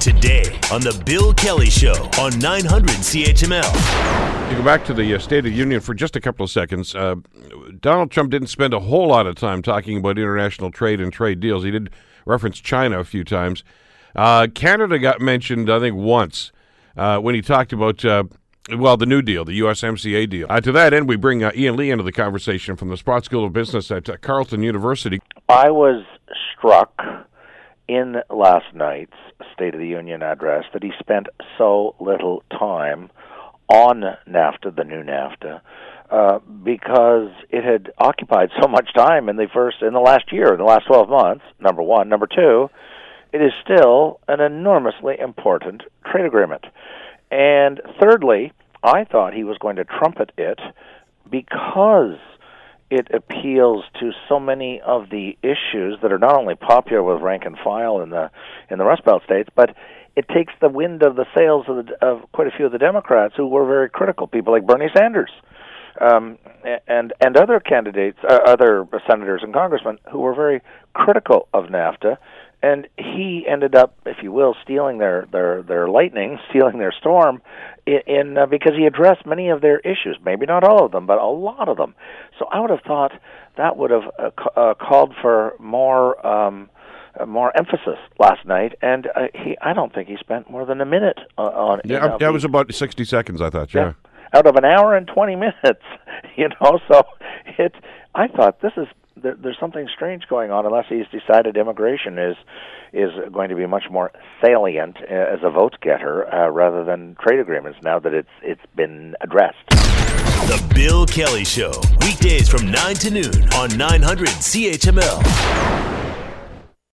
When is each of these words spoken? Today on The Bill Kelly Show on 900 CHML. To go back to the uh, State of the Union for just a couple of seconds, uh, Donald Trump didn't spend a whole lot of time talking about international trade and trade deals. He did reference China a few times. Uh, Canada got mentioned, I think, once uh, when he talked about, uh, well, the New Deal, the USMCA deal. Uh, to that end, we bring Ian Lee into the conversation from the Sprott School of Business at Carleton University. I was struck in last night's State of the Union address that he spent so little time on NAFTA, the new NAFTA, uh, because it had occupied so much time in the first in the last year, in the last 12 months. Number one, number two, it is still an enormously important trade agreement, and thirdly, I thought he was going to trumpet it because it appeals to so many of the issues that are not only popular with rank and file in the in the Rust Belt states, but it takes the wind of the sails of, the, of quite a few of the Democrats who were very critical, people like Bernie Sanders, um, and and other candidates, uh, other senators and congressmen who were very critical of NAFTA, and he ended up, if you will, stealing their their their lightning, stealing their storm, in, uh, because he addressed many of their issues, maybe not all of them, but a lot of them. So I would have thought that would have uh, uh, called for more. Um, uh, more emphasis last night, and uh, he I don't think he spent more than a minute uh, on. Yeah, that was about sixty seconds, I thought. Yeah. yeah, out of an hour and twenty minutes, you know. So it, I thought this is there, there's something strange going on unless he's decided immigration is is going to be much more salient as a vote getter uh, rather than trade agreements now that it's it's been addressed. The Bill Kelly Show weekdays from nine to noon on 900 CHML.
Today 0.00 0.58
on 0.72 0.80
The 0.80 1.02
Bill 1.04 1.34
Kelly 1.34 1.70
Show 1.70 1.94
on 2.20 2.38
900 2.38 2.90
CHML. 2.90 4.48
To 4.50 4.54
go 4.54 4.62
back 4.62 4.84
to 4.84 4.94
the 4.94 5.14
uh, 5.14 5.18
State 5.18 5.38
of 5.38 5.44
the 5.44 5.50
Union 5.50 5.80
for 5.80 5.94
just 5.94 6.16
a 6.16 6.20
couple 6.20 6.44
of 6.44 6.50
seconds, 6.50 6.94
uh, 6.94 7.16
Donald 7.80 8.10
Trump 8.10 8.30
didn't 8.30 8.48
spend 8.48 8.72
a 8.74 8.80
whole 8.80 9.08
lot 9.08 9.26
of 9.26 9.34
time 9.34 9.62
talking 9.62 9.98
about 9.98 10.18
international 10.18 10.70
trade 10.70 11.00
and 11.00 11.12
trade 11.12 11.40
deals. 11.40 11.64
He 11.64 11.70
did 11.70 11.90
reference 12.24 12.60
China 12.60 13.00
a 13.00 13.04
few 13.04 13.24
times. 13.24 13.64
Uh, 14.14 14.46
Canada 14.54 14.98
got 14.98 15.20
mentioned, 15.20 15.70
I 15.70 15.80
think, 15.80 15.96
once 15.96 16.52
uh, 16.96 17.18
when 17.18 17.34
he 17.34 17.42
talked 17.42 17.72
about, 17.72 18.04
uh, 18.04 18.24
well, 18.76 18.96
the 18.96 19.06
New 19.06 19.22
Deal, 19.22 19.44
the 19.44 19.60
USMCA 19.60 20.28
deal. 20.28 20.46
Uh, 20.48 20.60
to 20.60 20.72
that 20.72 20.94
end, 20.94 21.08
we 21.08 21.16
bring 21.16 21.42
Ian 21.42 21.76
Lee 21.76 21.90
into 21.90 22.04
the 22.04 22.12
conversation 22.12 22.76
from 22.76 22.88
the 22.88 22.96
Sprott 22.96 23.24
School 23.24 23.44
of 23.44 23.52
Business 23.52 23.90
at 23.90 24.04
Carleton 24.22 24.62
University. 24.62 25.20
I 25.48 25.70
was 25.70 26.04
struck 26.56 26.92
in 27.88 28.16
last 28.30 28.74
night's 28.74 29.16
State 29.54 29.74
of 29.74 29.80
the 29.80 29.86
Union 29.86 30.22
address 30.22 30.64
that 30.72 30.82
he 30.82 30.92
spent 30.98 31.28
so 31.58 31.94
little 32.00 32.42
time 32.50 33.10
on 33.68 34.02
NAFTA, 34.28 34.74
the 34.74 34.84
new 34.84 35.02
NAFTA, 35.02 35.60
uh, 36.10 36.38
because 36.38 37.30
it 37.50 37.64
had 37.64 37.92
occupied 37.98 38.50
so 38.60 38.68
much 38.68 38.92
time 38.94 39.28
in 39.28 39.36
the 39.36 39.48
first 39.52 39.82
in 39.82 39.92
the 39.92 40.00
last 40.00 40.32
year, 40.32 40.52
in 40.52 40.58
the 40.58 40.64
last 40.64 40.86
12 40.86 41.08
months. 41.08 41.44
Number 41.60 41.82
one, 41.82 42.08
number 42.08 42.26
two, 42.26 42.70
it 43.32 43.42
is 43.42 43.52
still 43.62 44.20
an 44.28 44.40
enormously 44.40 45.18
important 45.18 45.82
trade 46.04 46.26
agreement, 46.26 46.64
and 47.30 47.80
thirdly, 48.00 48.52
I 48.82 49.04
thought 49.04 49.34
he 49.34 49.44
was 49.44 49.58
going 49.58 49.76
to 49.76 49.84
trumpet 49.84 50.30
it 50.38 50.60
because 51.28 52.18
it 52.90 53.08
appeals 53.12 53.84
to 54.00 54.12
so 54.28 54.38
many 54.38 54.80
of 54.80 55.10
the 55.10 55.36
issues 55.42 55.98
that 56.02 56.12
are 56.12 56.18
not 56.18 56.36
only 56.36 56.54
popular 56.54 57.02
with 57.02 57.22
rank 57.22 57.44
and 57.44 57.56
file 57.62 58.00
in 58.00 58.10
the 58.10 58.30
in 58.70 58.78
the 58.78 58.84
Rust 58.84 59.04
Belt 59.04 59.22
states, 59.24 59.48
but 59.54 59.74
it 60.14 60.26
takes 60.28 60.52
the 60.60 60.68
wind 60.68 61.02
of 61.02 61.16
the 61.16 61.26
sails 61.36 61.66
of, 61.68 61.86
the, 61.86 62.06
of 62.06 62.22
quite 62.32 62.46
a 62.46 62.50
few 62.50 62.64
of 62.64 62.72
the 62.72 62.78
Democrats 62.78 63.34
who 63.36 63.46
were 63.46 63.66
very 63.66 63.90
critical, 63.90 64.26
people 64.26 64.52
like 64.52 64.66
Bernie 64.66 64.88
Sanders, 64.96 65.30
um, 66.00 66.38
and 66.86 67.12
and 67.20 67.36
other 67.36 67.60
candidates, 67.60 68.18
uh, 68.28 68.38
other 68.46 68.86
senators 69.08 69.40
and 69.42 69.52
congressmen 69.52 69.98
who 70.10 70.20
were 70.20 70.34
very 70.34 70.60
critical 70.94 71.48
of 71.52 71.64
NAFTA, 71.64 72.16
and 72.62 72.88
he 72.96 73.44
ended 73.48 73.74
up, 73.74 73.94
if 74.06 74.18
you 74.22 74.32
will, 74.32 74.54
stealing 74.62 74.98
their 74.98 75.26
their 75.32 75.62
their 75.62 75.88
lightning, 75.88 76.38
stealing 76.50 76.78
their 76.78 76.92
storm, 76.92 77.42
in, 77.86 78.36
uh, 78.36 78.46
because 78.46 78.72
he 78.76 78.86
addressed 78.86 79.24
many 79.26 79.48
of 79.48 79.60
their 79.60 79.78
issues, 79.80 80.18
maybe 80.24 80.46
not 80.46 80.64
all 80.64 80.84
of 80.84 80.92
them, 80.92 81.06
but 81.06 81.18
a 81.18 81.26
lot 81.26 81.68
of 81.68 81.76
them. 81.76 81.94
So 82.38 82.46
I 82.52 82.60
would 82.60 82.70
have 82.70 82.82
thought 82.86 83.12
that 83.56 83.76
would 83.76 83.90
have 83.90 84.04
uh, 84.18 84.30
uh, 84.56 84.74
called 84.74 85.14
for 85.20 85.54
more. 85.58 86.24
Um, 86.26 86.70
uh, 87.18 87.24
more 87.24 87.50
emphasis 87.56 87.96
last 88.18 88.44
night, 88.44 88.74
and 88.82 89.06
uh, 89.06 89.28
he 89.32 89.56
I 89.62 89.72
don't 89.72 89.94
think 89.94 90.06
he 90.06 90.18
spent 90.20 90.50
more 90.50 90.66
than 90.66 90.82
a 90.82 90.84
minute 90.84 91.18
uh, 91.38 91.44
on. 91.44 91.80
Yeah, 91.82 92.18
that 92.18 92.30
was 92.30 92.44
about 92.44 92.74
sixty 92.74 93.06
seconds, 93.06 93.40
I 93.40 93.48
thought. 93.48 93.72
Yeah. 93.72 93.94
yeah, 94.34 94.38
out 94.38 94.46
of 94.46 94.56
an 94.56 94.66
hour 94.66 94.94
and 94.94 95.06
twenty 95.06 95.34
minutes, 95.46 95.82
you 96.36 96.48
know. 96.60 96.78
So 96.88 97.04
it, 97.58 97.74
I 98.14 98.28
thought 98.28 98.60
this 98.60 98.72
is 98.76 98.86
there, 99.26 99.34
there's 99.34 99.58
something 99.58 99.88
strange 99.92 100.28
going 100.28 100.50
on 100.52 100.64
unless 100.66 100.86
he's 100.88 101.06
decided 101.10 101.56
immigration 101.56 102.18
is 102.18 102.36
is 102.92 103.10
going 103.32 103.48
to 103.48 103.56
be 103.56 103.66
much 103.66 103.84
more 103.90 104.12
salient 104.42 104.96
as 105.02 105.40
a 105.42 105.50
vote 105.50 105.74
getter 105.82 106.32
uh, 106.32 106.48
rather 106.48 106.84
than 106.84 107.16
trade 107.20 107.40
agreements 107.40 107.78
now 107.82 107.98
that 107.98 108.14
it's 108.14 108.28
it's 108.42 108.60
been 108.76 109.16
addressed. 109.20 109.66
The 110.46 110.62
Bill 110.74 111.06
Kelly 111.06 111.44
Show 111.44 111.72
weekdays 112.00 112.48
from 112.48 112.70
nine 112.70 112.94
to 112.96 113.10
noon 113.10 113.52
on 113.54 113.76
900 113.76 114.28
CHML. 114.28 115.75